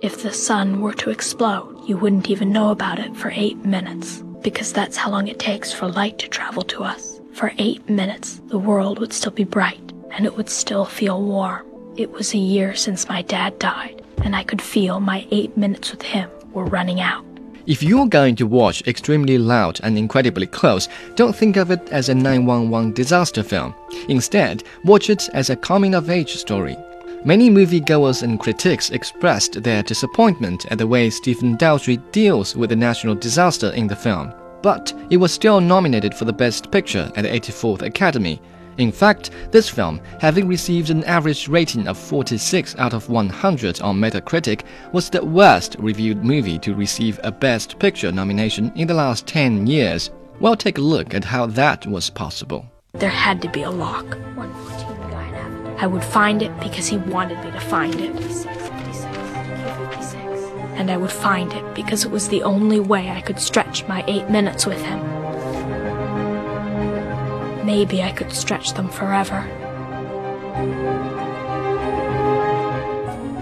If 0.00 0.22
the 0.22 0.32
sun 0.32 0.80
were 0.80 0.94
to 0.94 1.10
explode, 1.10 1.82
you 1.88 1.96
wouldn't 1.96 2.30
even 2.30 2.52
know 2.52 2.70
about 2.70 3.00
it 3.00 3.16
for 3.16 3.32
eight 3.34 3.64
minutes, 3.64 4.22
because 4.42 4.72
that's 4.72 4.96
how 4.96 5.10
long 5.10 5.26
it 5.26 5.40
takes 5.40 5.72
for 5.72 5.88
light 5.88 6.20
to 6.20 6.28
travel 6.28 6.62
to 6.62 6.84
us. 6.84 7.20
For 7.32 7.52
eight 7.58 7.88
minutes, 7.88 8.40
the 8.46 8.60
world 8.60 9.00
would 9.00 9.12
still 9.12 9.32
be 9.32 9.42
bright, 9.42 9.80
and 10.12 10.24
it 10.24 10.36
would 10.36 10.48
still 10.48 10.84
feel 10.84 11.20
warm. 11.20 11.66
It 11.96 12.12
was 12.12 12.32
a 12.32 12.38
year 12.38 12.76
since 12.76 13.08
my 13.08 13.22
dad 13.22 13.58
died, 13.58 14.00
and 14.18 14.36
I 14.36 14.44
could 14.44 14.62
feel 14.62 15.00
my 15.00 15.26
eight 15.32 15.56
minutes 15.56 15.90
with 15.90 16.02
him 16.02 16.30
were 16.52 16.64
running 16.64 17.00
out. 17.00 17.24
If 17.66 17.82
you're 17.82 18.06
going 18.06 18.36
to 18.36 18.46
watch 18.46 18.86
Extremely 18.86 19.36
Loud 19.36 19.80
and 19.82 19.98
Incredibly 19.98 20.46
Close, 20.46 20.88
don't 21.16 21.34
think 21.34 21.56
of 21.56 21.72
it 21.72 21.86
as 21.90 22.08
a 22.08 22.14
911 22.14 22.92
disaster 22.92 23.42
film. 23.42 23.74
Instead, 24.08 24.62
watch 24.84 25.10
it 25.10 25.28
as 25.34 25.50
a 25.50 25.56
coming 25.56 25.96
of 25.96 26.08
age 26.08 26.36
story. 26.36 26.76
Many 27.24 27.50
moviegoers 27.50 28.22
and 28.22 28.38
critics 28.38 28.90
expressed 28.90 29.60
their 29.64 29.82
disappointment 29.82 30.70
at 30.70 30.78
the 30.78 30.86
way 30.86 31.10
Stephen 31.10 31.56
Daldry 31.56 32.00
deals 32.12 32.54
with 32.54 32.70
the 32.70 32.76
national 32.76 33.16
disaster 33.16 33.70
in 33.70 33.88
the 33.88 33.96
film, 33.96 34.32
but 34.62 34.94
it 35.10 35.16
was 35.16 35.32
still 35.32 35.60
nominated 35.60 36.14
for 36.14 36.26
the 36.26 36.32
Best 36.32 36.70
Picture 36.70 37.10
at 37.16 37.22
the 37.22 37.28
84th 37.28 37.82
Academy. 37.82 38.40
In 38.78 38.92
fact, 38.92 39.32
this 39.50 39.68
film, 39.68 40.00
having 40.20 40.46
received 40.46 40.90
an 40.90 41.02
average 41.04 41.48
rating 41.48 41.88
of 41.88 41.98
46 41.98 42.76
out 42.78 42.94
of 42.94 43.10
100 43.10 43.80
on 43.80 43.96
Metacritic, 43.96 44.62
was 44.92 45.10
the 45.10 45.24
worst 45.24 45.74
reviewed 45.80 46.24
movie 46.24 46.60
to 46.60 46.76
receive 46.76 47.18
a 47.24 47.32
Best 47.32 47.80
Picture 47.80 48.12
nomination 48.12 48.70
in 48.76 48.86
the 48.86 48.94
last 48.94 49.26
10 49.26 49.66
years. 49.66 50.10
Well, 50.38 50.54
take 50.54 50.78
a 50.78 50.82
look 50.82 51.14
at 51.14 51.24
how 51.24 51.46
that 51.46 51.84
was 51.84 52.10
possible. 52.10 52.64
There 52.92 53.10
had 53.10 53.42
to 53.42 53.48
be 53.48 53.62
a 53.62 53.70
lock. 53.70 54.16
I 55.80 55.86
would 55.86 56.02
find 56.02 56.42
it 56.42 56.50
because 56.58 56.88
he 56.88 56.96
wanted 56.96 57.38
me 57.44 57.52
to 57.52 57.60
find 57.60 57.94
it. 58.00 58.10
And 60.74 60.90
I 60.90 60.96
would 60.96 61.12
find 61.12 61.52
it 61.52 61.74
because 61.74 62.04
it 62.04 62.10
was 62.10 62.28
the 62.28 62.42
only 62.42 62.80
way 62.80 63.10
I 63.10 63.20
could 63.20 63.38
stretch 63.38 63.86
my 63.86 64.04
eight 64.08 64.28
minutes 64.28 64.66
with 64.66 64.82
him. 64.82 64.98
Maybe 67.64 68.02
I 68.02 68.10
could 68.10 68.32
stretch 68.32 68.72
them 68.72 68.88
forever. 68.88 69.44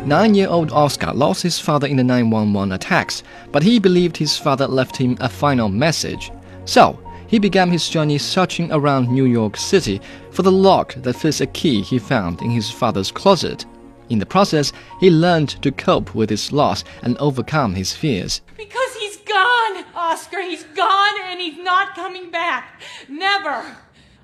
Nine 0.05 0.35
year 0.35 0.49
old 0.49 0.71
Oskar 0.73 1.15
lost 1.15 1.43
his 1.43 1.59
father 1.59 1.87
in 1.87 1.97
the 1.97 2.05
911 2.05 2.71
attacks, 2.73 3.23
but 3.51 3.63
he 3.63 3.79
believed 3.79 4.19
his 4.19 4.37
father 4.37 4.67
left 4.67 4.97
him 4.97 5.17
a 5.21 5.29
final 5.29 5.71
message. 5.71 6.31
So, 6.67 6.99
he 7.29 7.39
began 7.39 7.71
his 7.71 7.89
journey 7.89 8.19
searching 8.19 8.71
around 8.73 9.09
New 9.09 9.25
York 9.25 9.57
City 9.57 10.01
for 10.31 10.43
the 10.43 10.53
lock 10.53 10.95
that 10.95 11.15
fits 11.15 11.41
a 11.41 11.47
key 11.47 11.83
he 11.83 11.99
found 11.99 12.41
in 12.43 12.51
his 12.51 12.71
father's 12.71 13.11
closet. 13.11 13.65
In 14.09 14.19
the 14.19 14.27
process, 14.27 14.73
he 15.01 15.11
learned 15.11 15.61
to 15.63 15.73
cope 15.73 16.15
with 16.15 16.31
his 16.31 16.53
loss 16.53 16.85
and 17.03 17.17
overcome 17.19 17.75
his 17.75 17.93
fears. 17.93 18.41
Because 18.57 18.95
he's 19.01 19.17
gone, 19.19 19.85
Oskar. 19.95 20.43
He's 20.43 20.65
gone 20.65 21.15
and 21.25 21.41
he's 21.41 21.59
not 21.59 21.95
coming 21.97 22.31
back. 22.31 22.81
Never. 23.09 23.77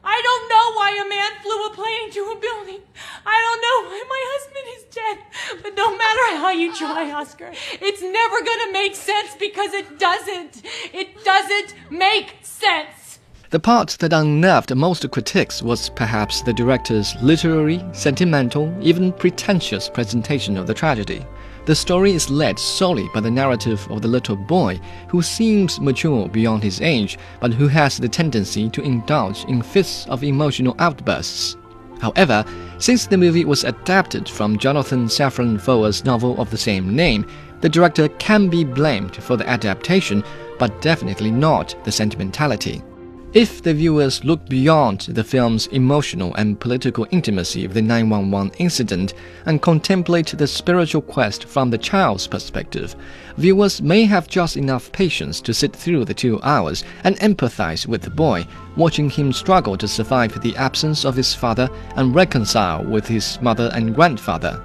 I 0.04 0.18
don't 0.26 0.48
know 0.50 0.66
why 0.78 0.90
a 0.98 1.08
man 1.08 1.30
flew 1.42 1.66
a 1.66 1.74
plane 1.74 2.04
into 2.06 2.22
a 2.30 2.40
building. 2.40 2.82
I 3.26 3.36
don't 3.40 3.62
know 3.62 3.90
why 3.90 4.04
my 4.08 4.22
husband 4.34 4.66
is. 4.76 4.91
But 5.62 5.76
no 5.76 5.96
matter 5.96 6.36
how 6.38 6.50
you 6.50 6.74
try, 6.74 7.12
Oskar, 7.12 7.52
it's 7.80 8.02
never 8.02 8.38
gonna 8.44 8.72
make 8.72 8.96
sense 8.96 9.36
because 9.38 9.72
it 9.72 9.98
doesn't. 9.98 10.62
It 10.92 11.24
doesn't 11.24 11.74
make 11.90 12.36
sense. 12.42 13.20
The 13.50 13.60
part 13.60 13.96
that 14.00 14.12
unnerved 14.12 14.74
most 14.74 15.08
critics 15.10 15.62
was 15.62 15.90
perhaps 15.90 16.42
the 16.42 16.54
director's 16.54 17.14
literary, 17.22 17.84
sentimental, 17.92 18.74
even 18.80 19.12
pretentious 19.12 19.88
presentation 19.88 20.56
of 20.56 20.66
the 20.66 20.74
tragedy. 20.74 21.24
The 21.64 21.76
story 21.76 22.12
is 22.12 22.28
led 22.28 22.58
solely 22.58 23.08
by 23.14 23.20
the 23.20 23.30
narrative 23.30 23.86
of 23.88 24.02
the 24.02 24.08
little 24.08 24.36
boy 24.36 24.80
who 25.06 25.22
seems 25.22 25.78
mature 25.78 26.28
beyond 26.28 26.64
his 26.64 26.80
age, 26.80 27.18
but 27.40 27.52
who 27.52 27.68
has 27.68 27.98
the 27.98 28.08
tendency 28.08 28.68
to 28.70 28.82
indulge 28.82 29.44
in 29.44 29.62
fits 29.62 30.06
of 30.06 30.24
emotional 30.24 30.74
outbursts. 30.80 31.56
However, 32.02 32.44
since 32.78 33.06
the 33.06 33.16
movie 33.16 33.44
was 33.44 33.62
adapted 33.62 34.28
from 34.28 34.58
Jonathan 34.58 35.06
Safran 35.06 35.60
Foer's 35.60 36.04
novel 36.04 36.38
of 36.40 36.50
the 36.50 36.58
same 36.58 36.96
name, 36.96 37.24
the 37.60 37.68
director 37.68 38.08
can 38.08 38.48
be 38.48 38.64
blamed 38.64 39.14
for 39.14 39.36
the 39.36 39.48
adaptation, 39.48 40.24
but 40.58 40.82
definitely 40.82 41.30
not 41.30 41.76
the 41.84 41.92
sentimentality. 41.92 42.82
If 43.34 43.62
the 43.62 43.72
viewers 43.72 44.26
look 44.26 44.46
beyond 44.46 45.00
the 45.08 45.24
film's 45.24 45.66
emotional 45.68 46.34
and 46.34 46.60
political 46.60 47.06
intimacy 47.10 47.64
of 47.64 47.72
the 47.72 47.80
911 47.80 48.52
incident 48.58 49.14
and 49.46 49.62
contemplate 49.62 50.34
the 50.36 50.46
spiritual 50.46 51.00
quest 51.00 51.46
from 51.46 51.70
the 51.70 51.78
child's 51.78 52.26
perspective, 52.26 52.94
viewers 53.38 53.80
may 53.80 54.04
have 54.04 54.28
just 54.28 54.58
enough 54.58 54.92
patience 54.92 55.40
to 55.40 55.54
sit 55.54 55.74
through 55.74 56.04
the 56.04 56.12
two 56.12 56.42
hours 56.42 56.84
and 57.04 57.16
empathize 57.20 57.86
with 57.86 58.02
the 58.02 58.10
boy, 58.10 58.46
watching 58.76 59.08
him 59.08 59.32
struggle 59.32 59.78
to 59.78 59.88
survive 59.88 60.38
the 60.42 60.54
absence 60.56 61.06
of 61.06 61.16
his 61.16 61.34
father 61.34 61.70
and 61.96 62.14
reconcile 62.14 62.84
with 62.84 63.08
his 63.08 63.40
mother 63.40 63.70
and 63.72 63.94
grandfather. 63.94 64.62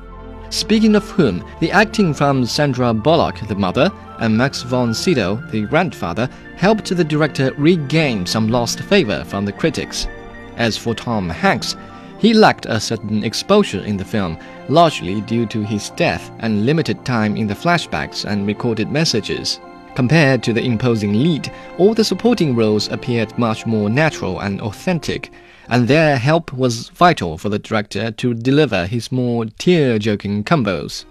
Speaking 0.50 0.96
of 0.96 1.09
whom, 1.09 1.44
the 1.59 1.72
acting 1.72 2.13
from 2.13 2.46
Sandra 2.46 2.94
Bullock, 2.94 3.46
the 3.47 3.56
mother, 3.56 3.91
and 4.19 4.38
Max 4.38 4.62
von 4.62 4.94
Sydow, 4.94 5.35
the 5.52 5.66
grandfather, 5.66 6.30
helped 6.56 6.96
the 6.96 7.03
director 7.03 7.52
regain 7.58 8.25
some 8.25 8.47
lost 8.47 8.80
favor 8.80 9.25
from 9.25 9.44
the 9.44 9.52
critics. 9.52 10.08
As 10.56 10.78
for 10.78 10.96
Tom 10.96 11.30
Hanks, 11.30 11.75
he 12.18 12.34
lacked 12.34 12.66
a 12.66 12.80
certain 12.80 13.24
exposure 13.24 13.84
in 13.84 13.97
the 13.97 14.06
film, 14.06 14.38
largely 14.69 15.22
due 15.22 15.46
to 15.47 15.63
his 15.63 15.90
death 15.91 16.31
and 16.40 16.66
limited 16.66 17.06
time 17.06 17.35
in 17.35 17.47
the 17.47 17.53
flashbacks 17.53 18.25
and 18.25 18.47
recorded 18.47 18.90
messages. 18.90 19.59
Compared 19.96 20.44
to 20.44 20.53
the 20.53 20.64
imposing 20.64 21.14
lead, 21.14 21.52
all 21.78 21.94
the 21.94 22.03
supporting 22.03 22.56
roles 22.56 22.88
appeared 22.90 23.38
much 23.38 23.66
more 23.66 23.90
natural 23.90 24.40
and 24.40 24.62
authentic, 24.62 25.31
and 25.69 25.88
their 25.88 26.17
help 26.17 26.53
was 26.53 26.89
vital 26.89 27.38
for 27.38 27.50
the 27.50 27.59
director 27.59 28.11
to 28.11 28.33
deliver 28.33 28.85
his 28.85 29.11
more 29.11 29.45
tear 29.45 30.00
jerking 30.00 30.44
combos. 30.44 31.05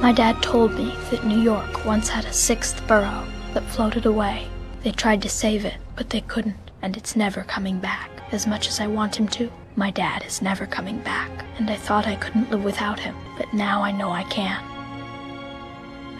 My 0.00 0.12
dad 0.12 0.42
told 0.42 0.72
me 0.72 0.94
that 1.10 1.26
New 1.26 1.40
York 1.40 1.84
once 1.84 2.08
had 2.08 2.24
a 2.24 2.32
sixth 2.32 2.86
borough 2.86 3.26
that 3.52 3.64
floated 3.64 4.06
away. 4.06 4.48
They 4.82 4.92
tried 4.92 5.20
to 5.22 5.28
save 5.28 5.64
it, 5.64 5.76
but 5.94 6.08
they 6.08 6.22
couldn't, 6.22 6.70
and 6.80 6.96
it's 6.96 7.16
never 7.16 7.42
coming 7.42 7.78
back. 7.78 8.10
As 8.32 8.46
much 8.46 8.68
as 8.68 8.80
I 8.80 8.86
want 8.86 9.16
him 9.16 9.28
to, 9.28 9.52
my 9.76 9.90
dad 9.90 10.24
is 10.24 10.40
never 10.40 10.66
coming 10.66 11.00
back, 11.00 11.30
and 11.58 11.68
I 11.70 11.76
thought 11.76 12.06
I 12.06 12.16
couldn't 12.16 12.50
live 12.50 12.64
without 12.64 12.98
him, 12.98 13.14
but 13.36 13.52
now 13.52 13.82
I 13.82 13.92
know 13.92 14.10
I 14.10 14.24
can. 14.24 14.62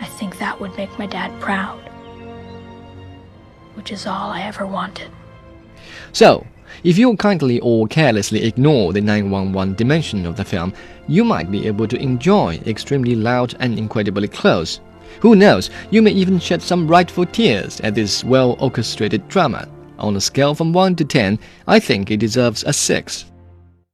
I 0.00 0.04
think 0.04 0.38
that 0.38 0.60
would 0.60 0.76
make 0.76 0.98
my 0.98 1.06
dad 1.06 1.40
proud, 1.40 1.80
which 3.74 3.92
is 3.92 4.06
all 4.06 4.30
I 4.30 4.42
ever 4.42 4.66
wanted. 4.66 5.10
So, 6.12 6.46
if 6.84 6.98
you 6.98 7.16
kindly 7.16 7.60
or 7.60 7.86
carelessly 7.86 8.44
ignore 8.44 8.92
the 8.92 9.00
911 9.00 9.74
dimension 9.74 10.26
of 10.26 10.36
the 10.36 10.44
film, 10.44 10.72
you 11.08 11.24
might 11.24 11.50
be 11.50 11.66
able 11.66 11.88
to 11.88 12.00
enjoy 12.00 12.60
extremely 12.66 13.14
loud 13.14 13.54
and 13.60 13.78
incredibly 13.78 14.28
close. 14.28 14.80
Who 15.20 15.34
knows, 15.34 15.70
you 15.90 16.02
may 16.02 16.12
even 16.12 16.38
shed 16.38 16.62
some 16.62 16.88
rightful 16.88 17.26
tears 17.26 17.80
at 17.80 17.94
this 17.94 18.24
well 18.24 18.56
orchestrated 18.60 19.28
drama. 19.28 19.68
On 19.98 20.16
a 20.16 20.20
scale 20.20 20.54
from 20.54 20.72
1 20.72 20.96
to 20.96 21.04
10, 21.04 21.38
I 21.66 21.78
think 21.78 22.10
it 22.10 22.18
deserves 22.18 22.64
a 22.66 22.72
6. 22.72 23.29